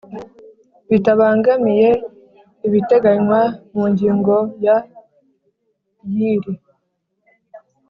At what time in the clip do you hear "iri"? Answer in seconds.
6.31-6.53